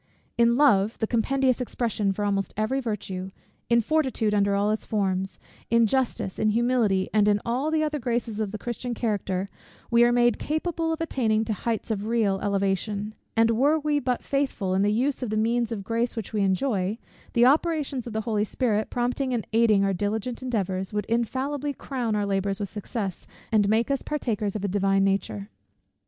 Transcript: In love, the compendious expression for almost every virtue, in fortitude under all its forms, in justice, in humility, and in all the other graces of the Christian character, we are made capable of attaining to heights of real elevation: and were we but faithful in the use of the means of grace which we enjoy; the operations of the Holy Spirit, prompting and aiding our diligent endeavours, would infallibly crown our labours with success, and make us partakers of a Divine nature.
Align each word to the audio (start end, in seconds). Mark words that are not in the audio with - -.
In 0.35 0.57
love, 0.57 0.97
the 0.97 1.05
compendious 1.05 1.61
expression 1.61 2.11
for 2.11 2.25
almost 2.25 2.55
every 2.57 2.79
virtue, 2.79 3.29
in 3.69 3.81
fortitude 3.81 4.33
under 4.33 4.55
all 4.55 4.71
its 4.71 4.83
forms, 4.83 5.37
in 5.69 5.85
justice, 5.85 6.39
in 6.39 6.49
humility, 6.49 7.07
and 7.13 7.27
in 7.27 7.39
all 7.45 7.69
the 7.69 7.83
other 7.83 7.99
graces 7.99 8.39
of 8.39 8.49
the 8.49 8.57
Christian 8.57 8.95
character, 8.95 9.47
we 9.91 10.03
are 10.03 10.11
made 10.11 10.39
capable 10.39 10.91
of 10.91 11.01
attaining 11.01 11.45
to 11.45 11.53
heights 11.53 11.91
of 11.91 12.07
real 12.07 12.39
elevation: 12.41 13.13
and 13.37 13.51
were 13.51 13.77
we 13.77 13.99
but 13.99 14.23
faithful 14.23 14.73
in 14.73 14.81
the 14.81 14.91
use 14.91 15.21
of 15.21 15.29
the 15.29 15.37
means 15.37 15.71
of 15.71 15.83
grace 15.83 16.15
which 16.15 16.33
we 16.33 16.41
enjoy; 16.41 16.97
the 17.33 17.45
operations 17.45 18.07
of 18.07 18.13
the 18.13 18.21
Holy 18.21 18.43
Spirit, 18.43 18.89
prompting 18.89 19.35
and 19.35 19.45
aiding 19.53 19.83
our 19.83 19.93
diligent 19.93 20.41
endeavours, 20.41 20.91
would 20.91 21.05
infallibly 21.09 21.73
crown 21.73 22.15
our 22.15 22.25
labours 22.25 22.59
with 22.59 22.69
success, 22.69 23.27
and 23.51 23.69
make 23.69 23.91
us 23.91 24.01
partakers 24.01 24.55
of 24.55 24.63
a 24.65 24.67
Divine 24.67 25.03
nature. 25.03 25.51